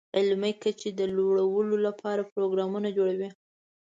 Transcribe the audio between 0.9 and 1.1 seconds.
د